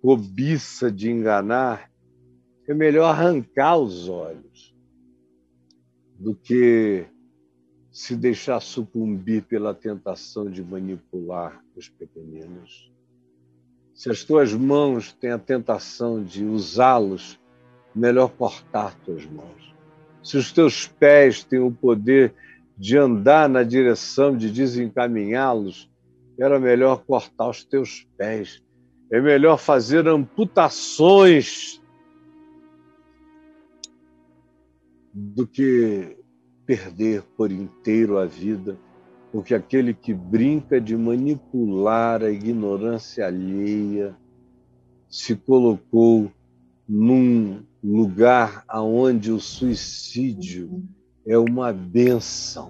[0.00, 1.90] cobiça de enganar,
[2.66, 4.74] é melhor arrancar os olhos
[6.18, 7.04] do que
[7.92, 12.90] se deixar sucumbir pela tentação de manipular os pequeninos.
[13.92, 17.38] Se as tuas mãos têm a tentação de usá-los,
[17.94, 19.74] melhor cortar tuas mãos.
[20.22, 22.34] Se os teus pés têm o poder
[22.76, 25.90] de andar na direção de desencaminhá-los,
[26.38, 28.62] era melhor cortar os teus pés.
[29.10, 31.80] É melhor fazer amputações
[35.14, 36.18] do que
[36.66, 38.76] perder por inteiro a vida,
[39.32, 44.14] porque aquele que brinca de manipular a ignorância alheia
[45.08, 46.30] se colocou
[46.86, 50.82] num lugar aonde o suicídio
[51.26, 52.68] é uma benção.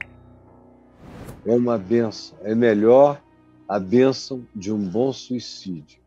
[1.44, 2.38] É uma benção.
[2.42, 3.22] É melhor
[3.68, 6.00] a benção de um bom suicídio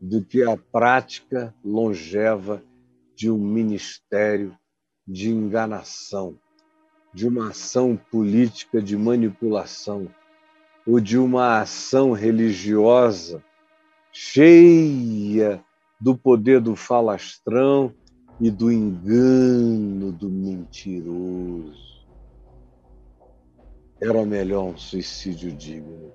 [0.00, 2.62] do que a prática longeva
[3.14, 4.56] de um ministério
[5.06, 6.36] de enganação,
[7.12, 10.08] de uma ação política de manipulação
[10.86, 13.44] ou de uma ação religiosa
[14.10, 15.62] cheia
[16.00, 17.94] do poder do falastrão
[18.40, 21.92] e do engano do mentiroso.
[24.00, 26.12] Era melhor um suicídio digno.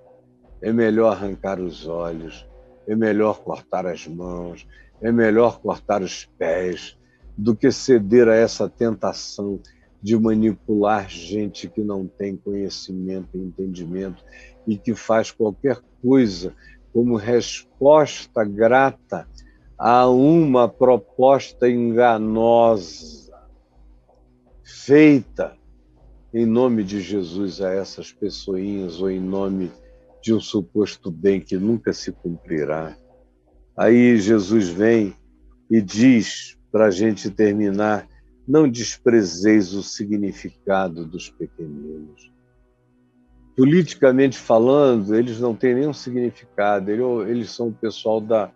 [0.62, 2.48] É melhor arrancar os olhos,
[2.88, 4.68] é melhor cortar as mãos,
[5.02, 6.98] é melhor cortar os pés,
[7.38, 9.60] do que ceder a essa tentação
[10.02, 14.24] de manipular gente que não tem conhecimento e entendimento
[14.66, 16.56] e que faz qualquer coisa
[16.92, 19.28] como resposta grata
[19.78, 23.32] a uma proposta enganosa
[24.64, 25.56] feita
[26.34, 29.72] em nome de Jesus a essas pessoinhas ou em nome
[30.22, 32.98] de um suposto bem que nunca se cumprirá.
[33.78, 35.16] Aí Jesus vem
[35.70, 38.08] e diz para a gente terminar,
[38.48, 42.32] não desprezeis o significado dos pequeninos.
[43.56, 46.92] Politicamente falando, eles não têm nenhum significado,
[47.28, 48.52] eles são o pessoal da,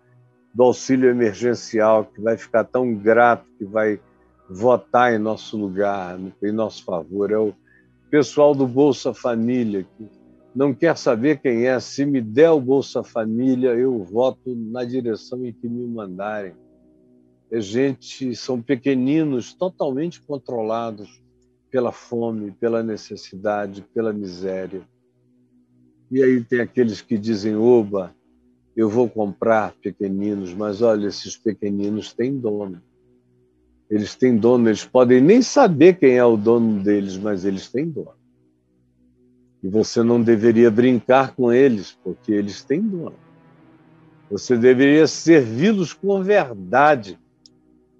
[0.54, 4.00] do auxílio emergencial que vai ficar tão grato que vai
[4.48, 7.30] votar em nosso lugar, em nosso favor.
[7.30, 7.54] É o
[8.10, 10.08] pessoal do Bolsa Família que
[10.54, 11.80] não quer saber quem é.
[11.80, 16.54] Se me der o Bolsa Família, eu voto na direção em que me mandarem
[17.52, 21.22] é gente, são pequeninos totalmente controlados
[21.70, 24.80] pela fome, pela necessidade, pela miséria.
[26.10, 28.16] E aí tem aqueles que dizem: oba,
[28.76, 32.82] eu vou comprar pequeninos, mas olha, esses pequeninos têm dono.
[33.90, 37.88] Eles têm dono, eles podem nem saber quem é o dono deles, mas eles têm
[37.88, 38.16] dono.
[39.62, 43.14] E você não deveria brincar com eles, porque eles têm dono.
[44.30, 47.18] Você deveria servi-los com verdade,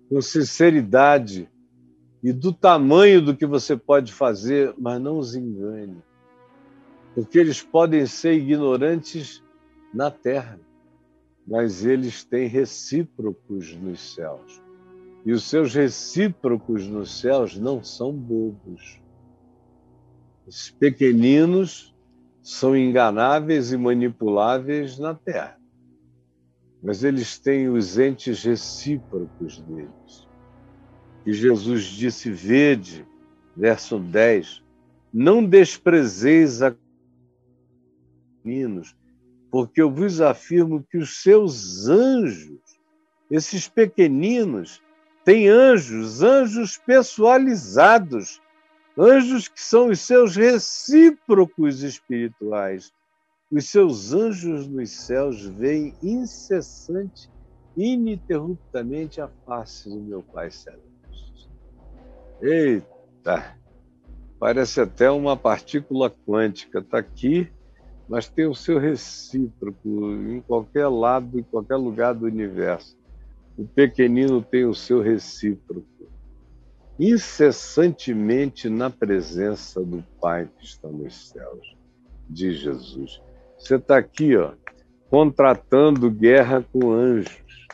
[0.08, 1.48] com sinceridade
[2.22, 5.98] e do tamanho do que você pode fazer, mas não os engane.
[7.14, 9.42] Porque eles podem ser ignorantes
[9.92, 10.58] na terra,
[11.46, 14.62] mas eles têm recíprocos nos céus.
[15.24, 19.00] E os seus recíprocos nos céus não são bobos.
[20.46, 21.94] Os pequeninos
[22.42, 25.62] são enganáveis e manipuláveis na terra
[26.82, 30.28] mas eles têm os entes recíprocos deles.
[31.24, 33.06] E Jesus disse: Vede,
[33.56, 34.64] verso 10,
[35.12, 36.74] não desprezeis a
[38.44, 38.96] meninos,
[39.52, 42.58] porque eu vos afirmo que os seus anjos,
[43.30, 44.82] esses pequeninos,
[45.24, 48.42] têm anjos, anjos pessoalizados,
[48.98, 52.92] anjos que são os seus recíprocos espirituais
[53.52, 57.28] os seus anjos nos céus veem incessante,
[57.76, 61.50] ininterruptamente a face do meu Pai Celeste.
[62.40, 63.58] Eita!
[64.38, 66.78] Parece até uma partícula quântica.
[66.78, 67.52] Está aqui,
[68.12, 72.94] mas tem o seu recíproco em qualquer lado, em qualquer lugar do universo.
[73.56, 75.86] O pequenino tem o seu recíproco.
[77.00, 81.74] Incessantemente na presença do Pai que está nos céus,
[82.28, 83.22] de Jesus.
[83.58, 84.52] Você está aqui, ó,
[85.08, 87.66] contratando guerra com anjos,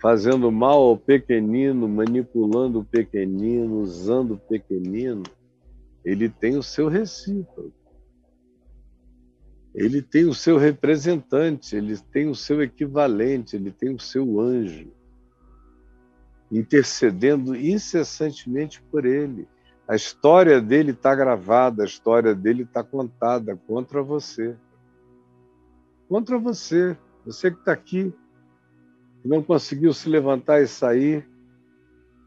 [0.00, 5.24] fazendo mal ao pequenino, manipulando o pequenino, usando o pequenino.
[6.04, 7.75] Ele tem o seu recíproco.
[9.76, 14.90] Ele tem o seu representante, ele tem o seu equivalente, ele tem o seu anjo,
[16.50, 19.46] intercedendo incessantemente por ele.
[19.86, 24.56] A história dele está gravada, a história dele está contada contra você
[26.08, 28.12] contra você, você que está aqui,
[29.20, 31.28] que não conseguiu se levantar e sair,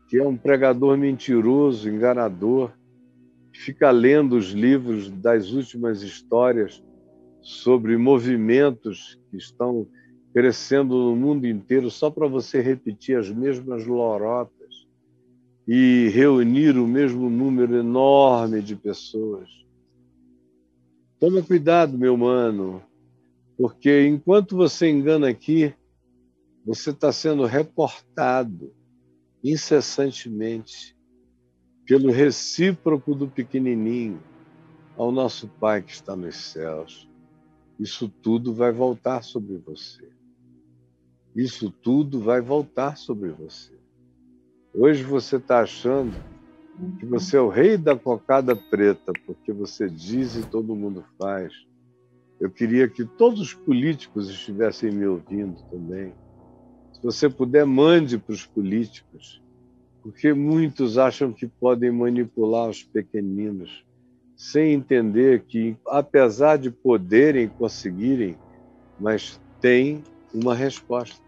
[0.07, 2.71] que é um pregador mentiroso, enganador,
[3.51, 6.83] que fica lendo os livros das últimas histórias
[7.49, 9.87] sobre movimentos que estão
[10.31, 14.87] crescendo no mundo inteiro só para você repetir as mesmas lorotas
[15.67, 19.49] e reunir o mesmo número enorme de pessoas.
[21.19, 22.83] Toma cuidado, meu mano,
[23.57, 25.73] Porque enquanto você engana aqui,
[26.63, 28.71] você está sendo reportado
[29.43, 30.95] incessantemente
[31.83, 34.21] pelo recíproco do pequenininho
[34.95, 37.08] ao nosso Pai que está nos céus.
[37.79, 40.09] Isso tudo vai voltar sobre você.
[41.33, 43.73] Isso tudo vai voltar sobre você.
[44.73, 46.13] Hoje você está achando
[46.99, 51.53] que você é o rei da cocada preta, porque você diz e todo mundo faz.
[52.39, 56.13] Eu queria que todos os políticos estivessem me ouvindo também.
[56.93, 59.41] Se você puder, mande para os políticos,
[60.03, 63.85] porque muitos acham que podem manipular os pequeninos,
[64.39, 68.37] sem entender que, apesar de poderem conseguirem,
[68.97, 70.01] mas tem
[70.33, 71.21] uma resposta.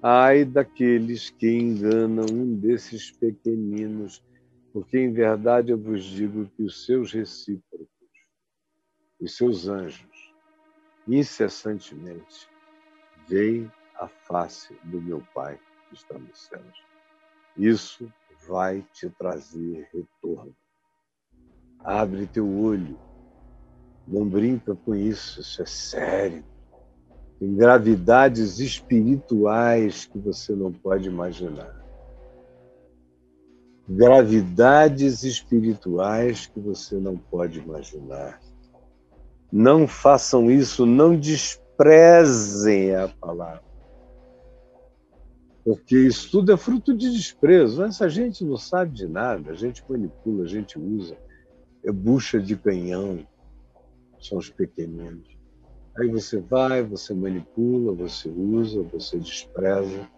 [0.00, 4.22] Ai daqueles que enganam um desses pequeninos
[4.72, 7.88] porque em verdade eu vos digo que os seus recíprocos,
[9.20, 10.34] os seus anjos,
[11.08, 12.48] incessantemente
[13.28, 16.84] veem a face do meu Pai que está nos céus.
[17.56, 18.12] Isso
[18.48, 20.54] vai te trazer retorno.
[21.84, 22.98] Abre teu olho.
[24.08, 26.44] Não brinca com isso, isso é sério.
[27.38, 31.84] Tem gravidades espirituais que você não pode imaginar
[33.88, 38.40] gravidades espirituais que você não pode imaginar.
[39.52, 43.62] Não façam isso, não desprezem a palavra.
[45.64, 47.82] Porque isso tudo é fruto de desprezo.
[47.82, 51.16] Essa gente não sabe de nada, a gente manipula, a gente usa.
[51.84, 53.26] É bucha de canhão,
[54.20, 55.36] são os pequeninos.
[55.98, 60.08] Aí você vai, você manipula, você usa, você despreza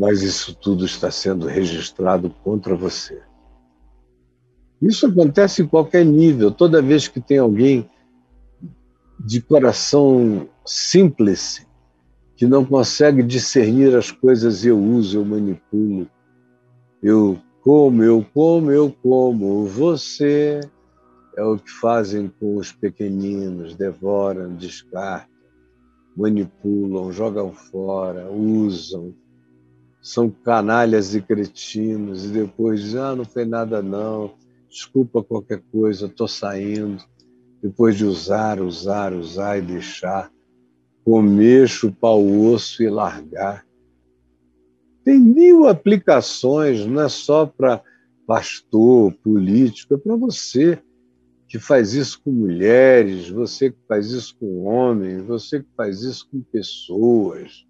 [0.00, 3.20] mas isso tudo está sendo registrado contra você.
[4.80, 6.50] Isso acontece em qualquer nível.
[6.50, 7.86] Toda vez que tem alguém
[9.22, 11.66] de coração simples,
[12.34, 16.08] que não consegue discernir as coisas, eu uso, eu manipulo,
[17.02, 19.66] eu como, eu como, eu como.
[19.66, 20.60] Você
[21.36, 25.28] é o que fazem com os pequeninos, devoram, descartam,
[26.16, 29.14] manipulam, jogam fora, usam,
[30.02, 34.34] são canalhas e cretinos, e depois dizem, ah, não foi nada não,
[34.68, 37.02] desculpa qualquer coisa, estou saindo.
[37.62, 40.30] Depois de usar, usar, usar e deixar,
[41.04, 43.66] comer, chupar o osso e largar.
[45.10, 47.82] Tem mil aplicações, não é só para
[48.26, 50.78] pastor, político, é para você
[51.48, 56.28] que faz isso com mulheres, você que faz isso com homens, você que faz isso
[56.30, 57.64] com pessoas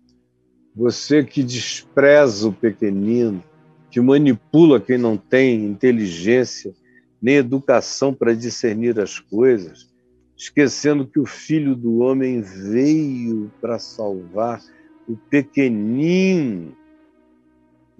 [0.74, 3.42] você que despreza o pequenino,
[3.90, 6.72] que manipula quem não tem inteligência
[7.20, 9.90] nem educação para discernir as coisas,
[10.36, 14.62] esquecendo que o Filho do Homem veio para salvar
[15.06, 16.74] o pequenino,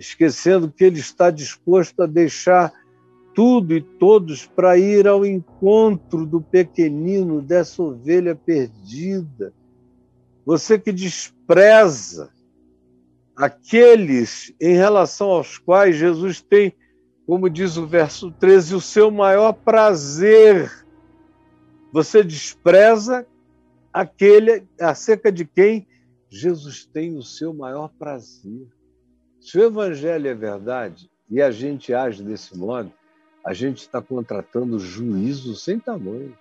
[0.01, 2.73] esquecendo que ele está disposto a deixar
[3.35, 9.53] tudo e todos para ir ao encontro do pequenino, dessa ovelha perdida.
[10.47, 12.33] Você que despreza
[13.37, 16.75] aqueles em relação aos quais Jesus tem,
[17.27, 20.73] como diz o verso 13, o seu maior prazer.
[21.93, 23.27] Você despreza
[23.93, 25.87] aquele acerca de quem
[26.31, 28.80] Jesus tem o seu maior prazer.
[29.41, 32.93] Se o evangelho é verdade e a gente age desse modo,
[33.45, 36.37] a gente está contratando juízo sem tamanho.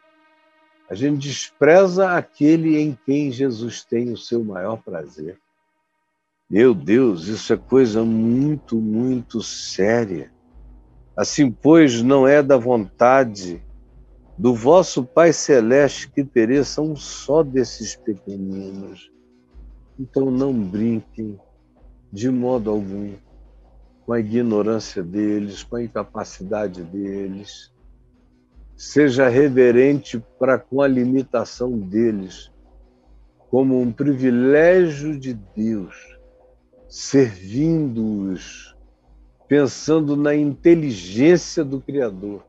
[0.90, 5.40] A gente despreza aquele em quem Jesus tem o seu maior prazer.
[6.50, 10.32] Meu Deus, isso é coisa muito, muito séria.
[11.16, 13.64] Assim, pois, não é da vontade
[14.38, 19.12] do vosso Pai Celeste que pereça um só desses pequeninos.
[19.98, 21.40] Então não brinquem
[22.12, 23.14] de modo algum
[24.06, 27.72] com a ignorância deles, com a incapacidade deles.
[28.76, 32.52] Seja reverente para com a limitação deles,
[33.50, 36.20] como um privilégio de Deus
[36.90, 38.76] servindo-os,
[39.48, 42.44] pensando na inteligência do Criador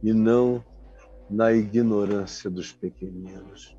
[0.00, 0.64] e não
[1.28, 3.76] na ignorância dos pequeninos.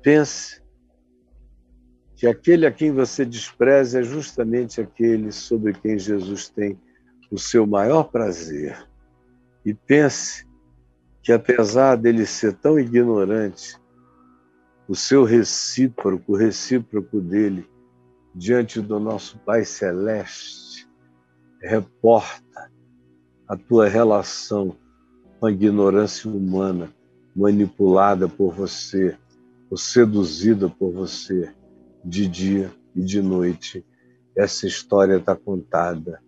[0.00, 0.61] Pense
[2.22, 6.78] que aquele a quem você despreza é justamente aquele sobre quem Jesus tem
[7.32, 8.88] o seu maior prazer.
[9.66, 10.46] E pense
[11.20, 13.76] que, apesar dele ser tão ignorante,
[14.86, 17.68] o seu recíproco, o recíproco dele,
[18.32, 20.88] diante do nosso Pai Celeste,
[21.60, 22.70] reporta
[23.48, 24.76] a tua relação
[25.40, 26.94] com a ignorância humana
[27.34, 29.18] manipulada por você,
[29.68, 31.52] ou seduzida por você
[32.04, 33.84] de dia e de noite.
[34.36, 36.20] Essa história está contada.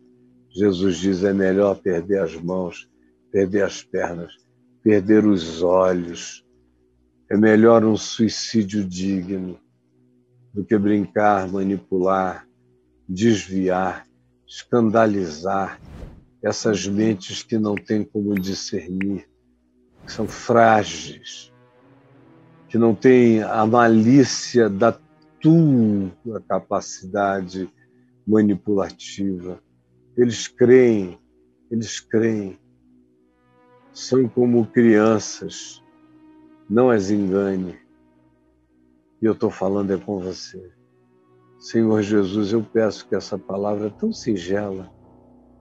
[0.51, 2.89] Jesus diz: é melhor perder as mãos,
[3.31, 4.33] perder as pernas,
[4.83, 6.45] perder os olhos.
[7.31, 9.59] É melhor um suicídio digno
[10.53, 12.47] do que brincar, manipular,
[13.09, 14.07] desviar,
[14.47, 15.81] escandalizar
[16.43, 19.27] essas mentes que não têm como discernir,
[20.05, 21.51] que são frágeis,
[22.69, 24.93] que não têm a malícia da
[25.45, 27.71] tua capacidade
[28.27, 29.63] manipulativa.
[30.17, 31.19] Eles creem,
[31.71, 32.59] eles creem,
[33.93, 35.83] são como crianças,
[36.69, 37.79] não as engane.
[39.21, 40.73] E eu estou falando é com você.
[41.59, 44.91] Senhor Jesus, eu peço que essa palavra tão singela,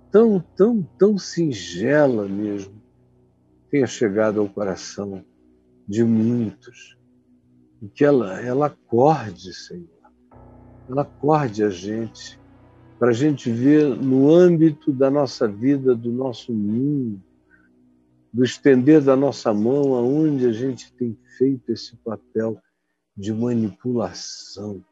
[0.10, 2.82] tão, tão, tão singela mesmo,
[3.70, 5.26] tenha chegado ao coração
[5.86, 6.98] de muitos.
[7.84, 9.88] E que ela, ela acorde, Senhor.
[10.90, 12.40] Ela acorde a gente,
[12.98, 17.22] para a gente ver no âmbito da nossa vida, do nosso mundo,
[18.32, 22.58] do estender da nossa mão, aonde a gente tem feito esse papel
[23.16, 24.84] de manipulação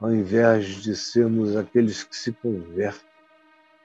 [0.00, 3.08] ao invés de sermos aqueles que se convertem,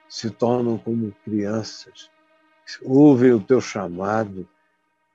[0.08, 2.10] se tornam como crianças,
[2.82, 4.46] ouvem o teu chamado,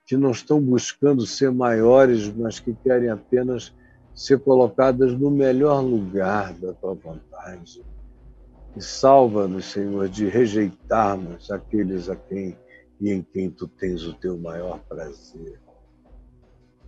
[0.08, 3.74] que não estão buscando ser maiores, mas que querem apenas
[4.14, 7.84] ser colocadas no melhor lugar da tua vontade.
[8.74, 12.56] E salva-nos, Senhor, de rejeitarmos aqueles a quem
[12.98, 15.60] e em quem tu tens o teu maior prazer.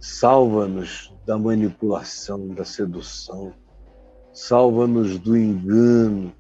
[0.01, 3.53] Salva-nos da manipulação, da sedução,
[4.33, 6.33] salva-nos do engano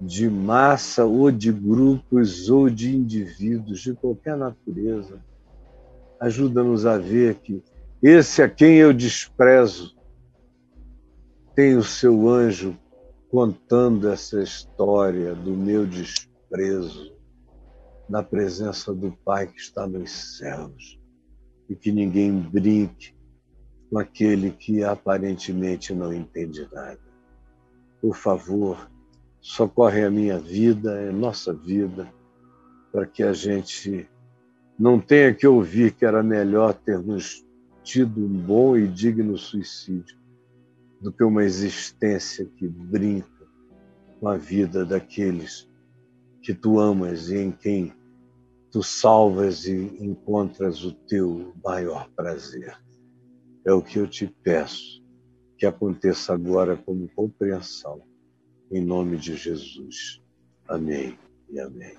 [0.00, 5.26] de massa ou de grupos ou de indivíduos de qualquer natureza.
[6.20, 7.62] Ajuda-nos a ver que
[8.02, 9.96] esse a quem eu desprezo
[11.54, 12.78] tem o seu anjo
[13.30, 17.12] contando essa história do meu desprezo
[18.08, 20.98] na presença do Pai que está nos céus
[21.68, 23.14] e que ninguém brinque
[23.90, 27.00] com aquele que aparentemente não entende nada.
[28.00, 28.90] Por favor,
[29.40, 32.12] socorre a minha vida, a nossa vida,
[32.92, 34.08] para que a gente
[34.78, 37.44] não tenha que ouvir que era melhor termos
[37.82, 40.16] tido um bom e digno suicídio
[41.00, 43.46] do que uma existência que brinca
[44.20, 45.68] com a vida daqueles
[46.42, 47.92] que tu amas e em quem
[48.70, 52.76] tu salvas e encontras o teu maior prazer.
[53.64, 55.02] É o que eu te peço,
[55.56, 58.02] que aconteça agora como compreensão,
[58.70, 60.22] em nome de Jesus.
[60.68, 61.18] Amém
[61.50, 61.96] e amém.